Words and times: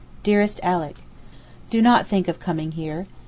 DEAREST 0.23 0.59
ALICK, 0.63 0.95
Do 1.69 1.79
not 1.79 2.07
think 2.07 2.27
of 2.27 2.39
coming 2.39 2.71
here. 2.71 3.05